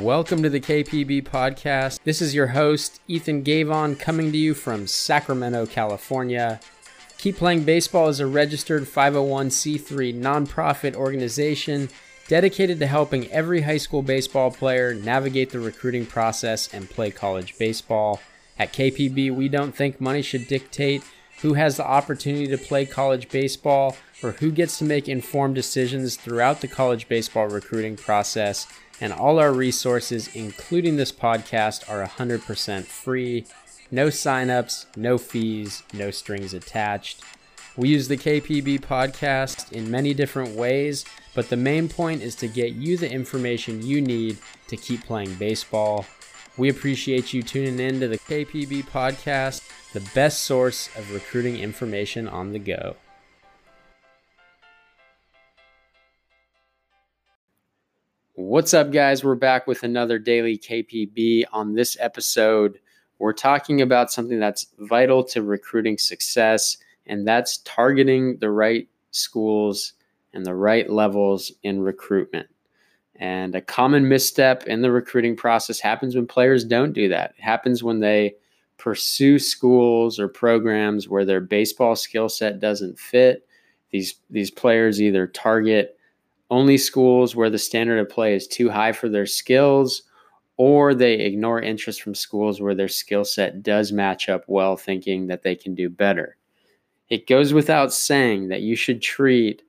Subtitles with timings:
[0.00, 2.00] Welcome to the KPB podcast.
[2.04, 6.60] This is your host, Ethan Gavon, coming to you from Sacramento, California.
[7.16, 11.88] Keep Playing Baseball is a registered 501c3 nonprofit organization
[12.28, 17.56] dedicated to helping every high school baseball player navigate the recruiting process and play college
[17.56, 18.20] baseball.
[18.58, 21.04] At KPB, we don't think money should dictate
[21.40, 26.16] who has the opportunity to play college baseball or who gets to make informed decisions
[26.16, 28.66] throughout the college baseball recruiting process
[29.00, 33.44] and all our resources, including this podcast, are 100% free.
[33.90, 37.22] No signups, no fees, no strings attached.
[37.76, 41.04] We use the KPB podcast in many different ways,
[41.34, 45.34] but the main point is to get you the information you need to keep playing
[45.34, 46.06] baseball.
[46.56, 52.26] We appreciate you tuning in to the KPB podcast, the best source of recruiting information
[52.26, 52.96] on the go.
[58.56, 59.22] What's up, guys?
[59.22, 61.44] We're back with another daily KPB.
[61.52, 62.78] On this episode,
[63.18, 69.92] we're talking about something that's vital to recruiting success, and that's targeting the right schools
[70.32, 72.48] and the right levels in recruitment.
[73.16, 77.34] And a common misstep in the recruiting process happens when players don't do that.
[77.36, 78.36] It happens when they
[78.78, 83.46] pursue schools or programs where their baseball skill set doesn't fit.
[83.90, 85.95] These these players either target
[86.50, 90.02] only schools where the standard of play is too high for their skills,
[90.56, 95.26] or they ignore interest from schools where their skill set does match up well, thinking
[95.26, 96.36] that they can do better.
[97.08, 99.62] It goes without saying that you should treat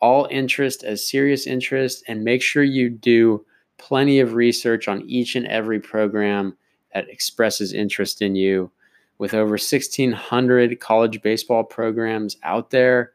[0.00, 3.44] all interest as serious interest and make sure you do
[3.78, 6.56] plenty of research on each and every program
[6.92, 8.70] that expresses interest in you.
[9.18, 13.12] With over 1,600 college baseball programs out there,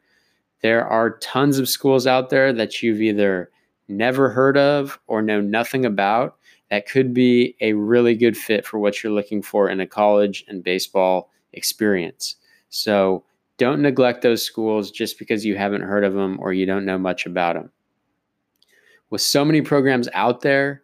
[0.62, 3.52] there are tons of schools out there that you've either
[3.88, 6.38] never heard of or know nothing about
[6.70, 10.44] that could be a really good fit for what you're looking for in a college
[10.48, 12.36] and baseball experience.
[12.70, 13.24] So
[13.58, 16.98] don't neglect those schools just because you haven't heard of them or you don't know
[16.98, 17.72] much about them.
[19.10, 20.84] With so many programs out there,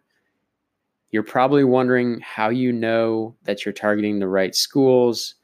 [1.10, 5.34] you're probably wondering how you know that you're targeting the right schools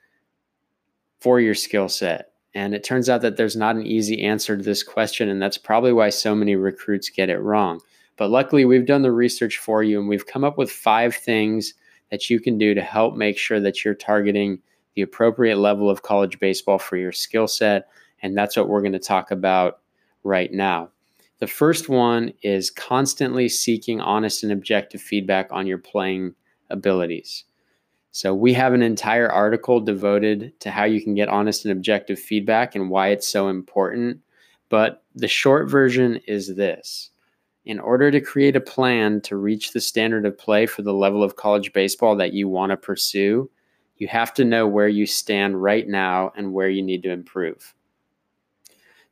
[1.20, 2.29] for your skill set.
[2.54, 5.28] And it turns out that there's not an easy answer to this question.
[5.28, 7.80] And that's probably why so many recruits get it wrong.
[8.16, 11.74] But luckily, we've done the research for you and we've come up with five things
[12.10, 14.58] that you can do to help make sure that you're targeting
[14.94, 17.88] the appropriate level of college baseball for your skill set.
[18.22, 19.80] And that's what we're going to talk about
[20.24, 20.90] right now.
[21.38, 26.34] The first one is constantly seeking honest and objective feedback on your playing
[26.68, 27.44] abilities.
[28.12, 32.18] So, we have an entire article devoted to how you can get honest and objective
[32.18, 34.20] feedback and why it's so important.
[34.68, 37.10] But the short version is this
[37.64, 41.22] In order to create a plan to reach the standard of play for the level
[41.22, 43.48] of college baseball that you want to pursue,
[43.96, 47.74] you have to know where you stand right now and where you need to improve.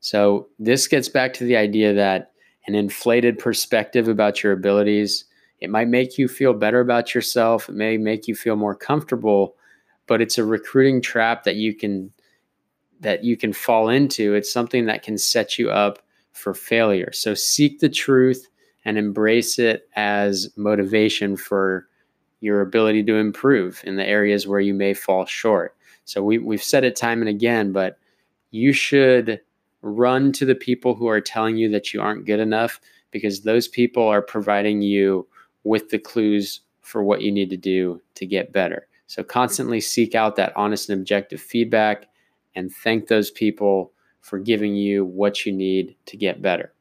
[0.01, 2.33] So, this gets back to the idea that
[2.67, 5.25] an inflated perspective about your abilities
[5.61, 7.69] it might make you feel better about yourself.
[7.69, 9.57] It may make you feel more comfortable,
[10.07, 12.13] but it's a recruiting trap that you can
[13.01, 14.35] that you can fall into.
[14.35, 16.01] It's something that can set you up
[16.33, 17.13] for failure.
[17.13, 18.49] So seek the truth
[18.85, 21.89] and embrace it as motivation for
[22.41, 25.77] your ability to improve in the areas where you may fall short.
[26.05, 27.99] So we, we've said it time and again, but
[28.51, 29.41] you should
[29.83, 32.81] run to the people who are telling you that you aren't good enough
[33.11, 35.27] because those people are providing you
[35.65, 38.87] with the clues for what you need to do to get better.
[39.07, 42.07] So constantly seek out that honest and objective feedback
[42.55, 46.73] and thank those people for giving you what you need to get better.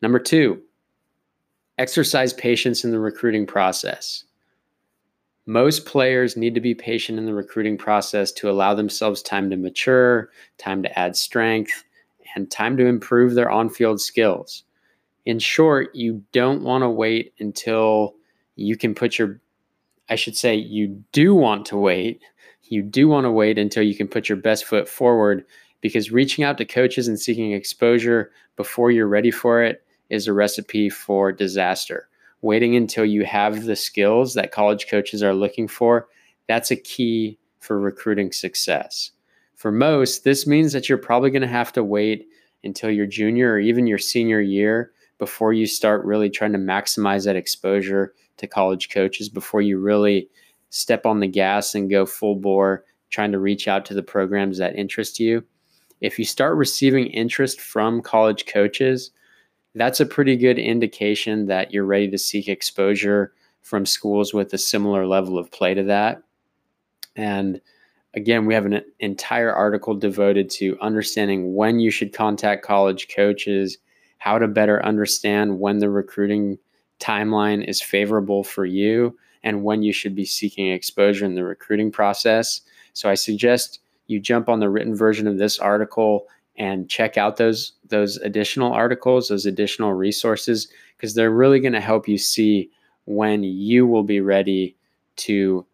[0.00, 0.62] Number two,
[1.78, 4.24] exercise patience in the recruiting process.
[5.46, 9.56] Most players need to be patient in the recruiting process to allow themselves time to
[9.56, 11.84] mature, time to add strength,
[12.34, 14.64] and time to improve their on field skills
[15.24, 18.14] in short, you don't want to wait until
[18.56, 19.40] you can put your,
[20.08, 22.22] I should say, you do want to wait.
[22.64, 25.44] You do want to wait until you can put your best foot forward
[25.80, 30.32] because reaching out to coaches and seeking exposure before you're ready for it is a
[30.32, 32.08] recipe for disaster.
[32.40, 36.08] Waiting until you have the skills that college coaches are looking for,
[36.48, 39.12] that's a key for recruiting success.
[39.54, 42.26] For most, this means that you're probably going to have to wait
[42.64, 44.92] until your junior or even your senior year
[45.22, 50.28] before you start really trying to maximize that exposure to college coaches, before you really
[50.70, 54.58] step on the gas and go full bore trying to reach out to the programs
[54.58, 55.44] that interest you.
[56.00, 59.12] If you start receiving interest from college coaches,
[59.76, 64.58] that's a pretty good indication that you're ready to seek exposure from schools with a
[64.58, 66.20] similar level of play to that.
[67.14, 67.60] And
[68.14, 73.78] again, we have an entire article devoted to understanding when you should contact college coaches,
[74.22, 76.56] how to better understand when the recruiting
[77.00, 81.90] timeline is favorable for you, and when you should be seeking exposure in the recruiting
[81.90, 82.60] process.
[82.92, 87.36] So I suggest you jump on the written version of this article and check out
[87.36, 92.70] those those additional articles, those additional resources because they're really going to help you see
[93.06, 94.76] when you will be ready
[95.16, 95.66] to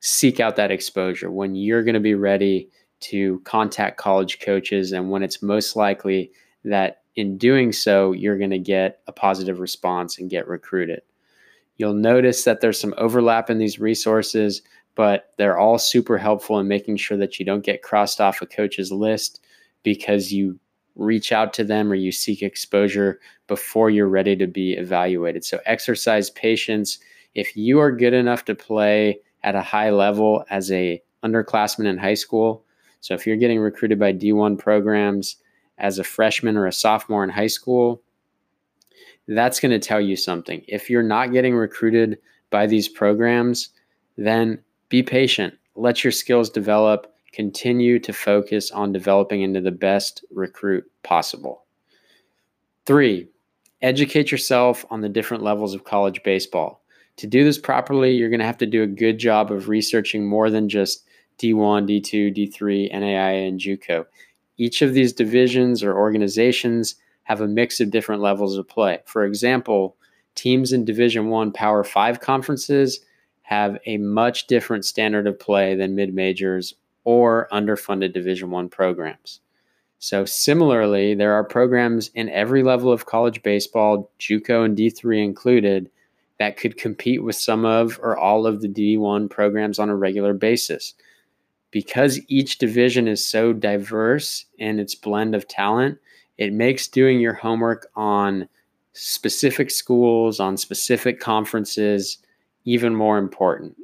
[0.00, 2.68] seek out that exposure, when you're going to be ready
[3.00, 6.30] to contact college coaches, and when it's most likely
[6.62, 11.02] that in doing so, you're going to get a positive response and get recruited.
[11.76, 14.62] You'll notice that there's some overlap in these resources,
[14.94, 18.46] but they're all super helpful in making sure that you don't get crossed off a
[18.46, 19.40] coach's list
[19.82, 20.58] because you
[20.96, 25.44] reach out to them or you seek exposure before you're ready to be evaluated.
[25.44, 26.98] So exercise patience.
[27.34, 31.98] If you are good enough to play at a high level as a underclassman in
[31.98, 32.64] high school.
[33.00, 35.36] So if you're getting recruited by D1 programs
[35.80, 38.02] as a freshman or a sophomore in high school,
[39.28, 40.64] that's going to tell you something.
[40.68, 42.18] If you're not getting recruited
[42.50, 43.70] by these programs,
[44.16, 45.54] then be patient.
[45.76, 47.12] Let your skills develop.
[47.32, 51.64] Continue to focus on developing into the best recruit possible.
[52.86, 53.28] Three,
[53.82, 56.80] educate yourself on the different levels of college baseball
[57.20, 60.26] to do this properly, you're going to have to do a good job of researching
[60.26, 61.04] more than just
[61.38, 64.06] D1, D2, D3, NAIA, and JUCO.
[64.60, 68.98] Each of these divisions or organizations have a mix of different levels of play.
[69.06, 69.96] For example,
[70.34, 73.00] teams in Division 1 Power 5 conferences
[73.40, 76.74] have a much different standard of play than mid-majors
[77.04, 79.40] or underfunded Division 1 programs.
[79.98, 85.90] So similarly, there are programs in every level of college baseball, JUCO and D3 included,
[86.38, 90.34] that could compete with some of or all of the D1 programs on a regular
[90.34, 90.92] basis.
[91.70, 95.98] Because each division is so diverse in its blend of talent,
[96.38, 98.48] it makes doing your homework on
[98.92, 102.18] specific schools, on specific conferences,
[102.64, 103.76] even more important.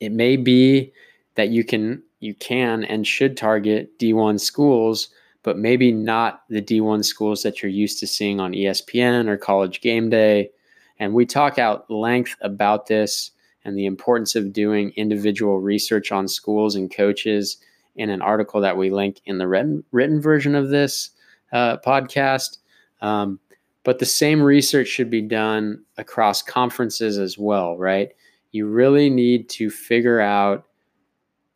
[0.00, 0.92] It may be
[1.34, 5.08] that you can you can and should target D1 schools,
[5.42, 9.80] but maybe not the D1 schools that you're used to seeing on ESPN or College
[9.80, 10.50] Game Day
[11.00, 13.32] and we talk out length about this
[13.64, 17.58] and the importance of doing individual research on schools and coaches
[17.96, 21.10] in an article that we link in the written, written version of this
[21.52, 22.58] uh, podcast.
[23.00, 23.40] Um,
[23.82, 28.10] but the same research should be done across conferences as well, right?
[28.52, 30.66] You really need to figure out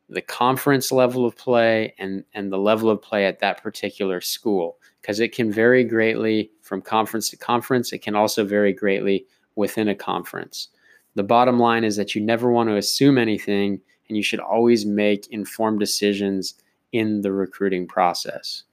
[0.09, 4.79] the conference level of play and, and the level of play at that particular school
[5.01, 7.93] because it can vary greatly from conference to conference.
[7.93, 10.69] It can also vary greatly within a conference.
[11.15, 14.85] The bottom line is that you never want to assume anything and you should always
[14.85, 16.55] make informed decisions
[16.93, 18.65] in the recruiting process.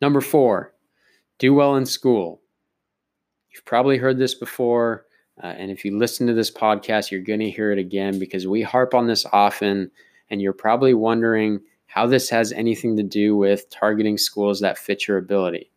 [0.00, 0.74] Number four,
[1.38, 2.40] do well in school.
[3.52, 5.06] You've probably heard this before.
[5.42, 8.46] Uh, and if you listen to this podcast, you're going to hear it again because
[8.46, 9.90] we harp on this often.
[10.30, 15.06] And you're probably wondering how this has anything to do with targeting schools that fit
[15.06, 15.70] your ability.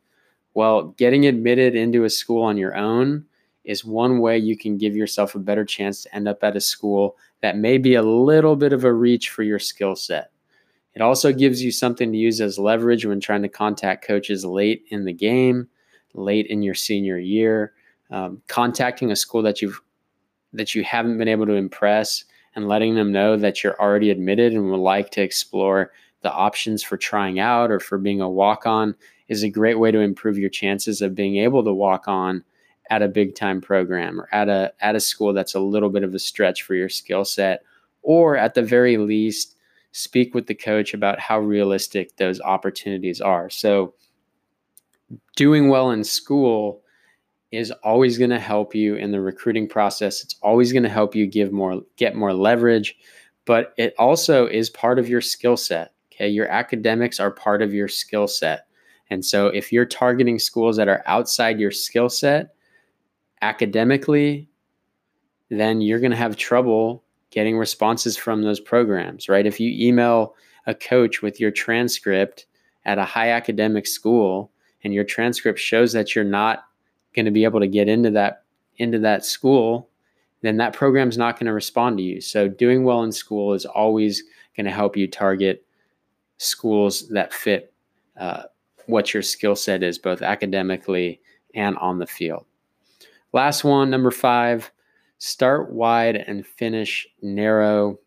[0.53, 3.25] Well, getting admitted into a school on your own
[3.65, 6.61] is one way you can give yourself a better chance to end up at a
[6.61, 10.31] school that may be a little bit of a reach for your skill set.
[10.93, 14.85] It also gives you something to use as leverage when trying to contact coaches late
[14.89, 15.67] in the game,
[16.13, 17.73] late in your senior year.
[18.11, 19.81] Um, contacting a school that you've
[20.53, 22.23] that you haven't been able to impress
[22.55, 25.91] and letting them know that you're already admitted and would like to explore
[26.21, 28.95] the options for trying out or for being a walk on
[29.27, 32.43] is a great way to improve your chances of being able to walk on
[32.89, 36.03] at a big time program or at a at a school that's a little bit
[36.03, 37.63] of a stretch for your skill set
[38.01, 39.55] or at the very least
[39.91, 43.49] speak with the coach about how realistic those opportunities are.
[43.49, 43.93] So
[45.35, 46.81] doing well in school
[47.51, 50.23] is always going to help you in the recruiting process.
[50.23, 52.97] It's always going to help you give more get more leverage
[53.45, 56.29] but it also is part of your skill set okay?
[56.29, 58.67] Your academics are part of your skill set.
[59.09, 62.54] And so if you're targeting schools that are outside your skill set
[63.41, 64.49] academically,
[65.49, 69.45] then you're going to have trouble getting responses from those programs, right?
[69.45, 70.35] If you email
[70.67, 72.45] a coach with your transcript
[72.85, 74.51] at a high academic school
[74.83, 76.65] and your transcript shows that you're not
[77.13, 78.43] going to be able to get into that
[78.77, 79.89] into that school,
[80.41, 82.19] then that program's not going to respond to you.
[82.19, 84.21] So doing well in school is always
[84.55, 85.65] going to help you target
[86.37, 87.73] schools that fit
[88.19, 88.43] uh,
[88.87, 91.21] what your skill set is, both academically
[91.53, 92.45] and on the field.
[93.35, 94.71] Last one, number five,
[95.17, 97.99] start wide and finish narrow.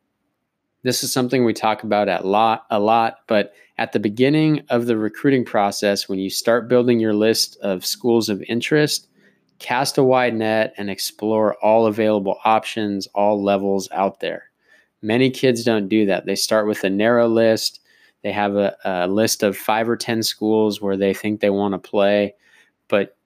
[0.84, 4.86] This is something we talk about a lot, a lot, but at the beginning of
[4.86, 9.06] the recruiting process, when you start building your list of schools of interest,
[9.58, 14.44] cast a wide net and explore all available options, all levels out there.
[15.02, 16.24] Many kids don't do that.
[16.24, 17.80] They start with a narrow list.
[18.22, 21.74] They have a, a list of five or 10 schools where they think they want
[21.74, 22.34] to play.
[22.88, 23.17] But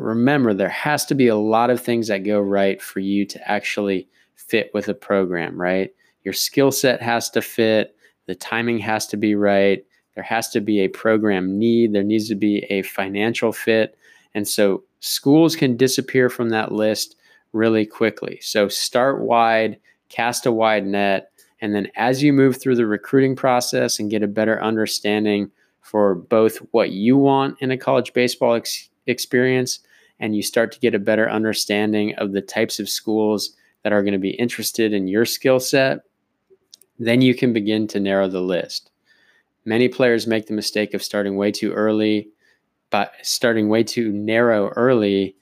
[0.00, 3.50] remember, there has to be a lot of things that go right for you to
[3.50, 5.90] actually fit with a program, right?
[6.24, 9.84] Your skill set has to fit, the timing has to be right.
[10.14, 11.92] There has to be a program need.
[11.92, 13.96] There needs to be a financial fit.
[14.34, 17.16] And so schools can disappear from that list
[17.52, 18.38] really quickly.
[18.40, 19.78] So start wide,
[20.08, 24.22] cast a wide net, and then as you move through the recruiting process and get
[24.22, 29.80] a better understanding for both what you want in a college baseball ex- experience
[30.20, 34.02] and you start to get a better understanding of the types of schools that are
[34.02, 36.00] going to be interested in your skill set,
[36.98, 38.90] then you can begin to narrow the list.
[39.64, 42.28] Many players make the mistake of starting way too early,
[42.90, 45.34] but starting way too narrow early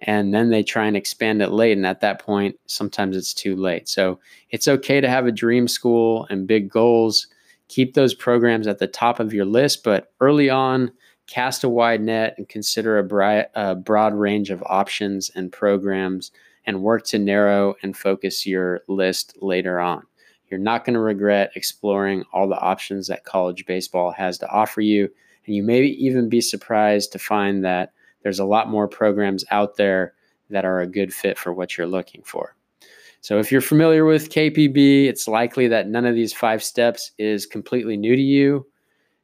[0.00, 3.56] and then they try and expand it late and at that point sometimes it's too
[3.56, 4.18] late so
[4.50, 7.28] it's okay to have a dream school and big goals
[7.68, 10.90] keep those programs at the top of your list but early on
[11.26, 16.30] cast a wide net and consider a, bri- a broad range of options and programs
[16.66, 20.02] and work to narrow and focus your list later on
[20.48, 24.80] you're not going to regret exploring all the options that college baseball has to offer
[24.80, 25.08] you
[25.46, 27.92] and you may even be surprised to find that
[28.22, 30.14] there's a lot more programs out there
[30.50, 32.54] that are a good fit for what you're looking for.
[33.20, 37.46] So, if you're familiar with KPB, it's likely that none of these five steps is
[37.46, 38.66] completely new to you.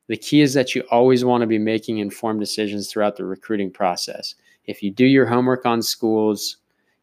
[0.09, 3.71] The key is that you always want to be making informed decisions throughout the recruiting
[3.71, 4.35] process.
[4.67, 6.59] If you do your homework on schools,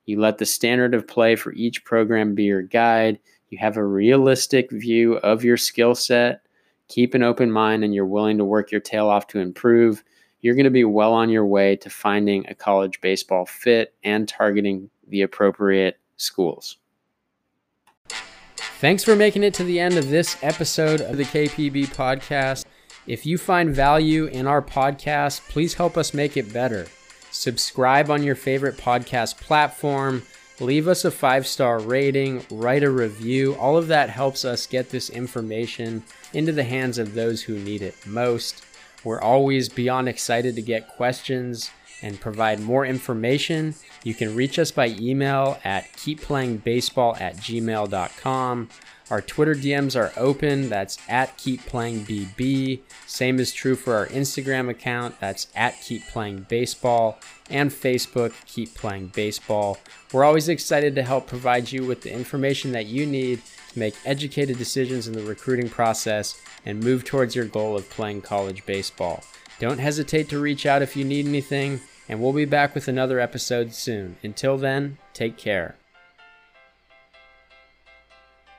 [0.05, 3.85] you let the standard of play for each program be your guide, you have a
[3.85, 6.41] realistic view of your skill set,
[6.87, 10.03] keep an open mind, and you're willing to work your tail off to improve,
[10.41, 14.27] you're going to be well on your way to finding a college baseball fit and
[14.27, 16.77] targeting the appropriate schools.
[18.79, 22.65] Thanks for making it to the end of this episode of the KPB podcast.
[23.09, 26.85] If you find value in our podcast, please help us make it better.
[27.31, 30.21] Subscribe on your favorite podcast platform,
[30.59, 33.55] leave us a five star rating, write a review.
[33.55, 37.81] All of that helps us get this information into the hands of those who need
[37.81, 38.63] it most.
[39.03, 41.71] We're always beyond excited to get questions
[42.03, 43.73] and provide more information.
[44.03, 48.69] You can reach us by email at keepplayingbaseball at gmail.com.
[49.09, 50.69] Our Twitter DMs are open.
[50.69, 52.79] That's at keepplayingbb.
[53.07, 55.19] Same is true for our Instagram account.
[55.19, 57.15] That's at keepplayingbaseball
[57.49, 59.79] and Facebook Keep Playing Baseball.
[60.13, 63.95] We're always excited to help provide you with the information that you need to make
[64.05, 69.23] educated decisions in the recruiting process and move towards your goal of playing college baseball.
[69.59, 73.19] Don't hesitate to reach out if you need anything, and we'll be back with another
[73.19, 74.17] episode soon.
[74.23, 75.78] Until then, take care.